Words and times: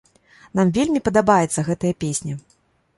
Нам 0.59 0.71
вельмі 0.79 1.03
падабаецца 1.09 1.67
гэтая 1.71 1.93
песня. 2.05 2.33